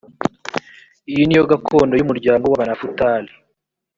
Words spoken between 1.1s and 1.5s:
iyo ni yo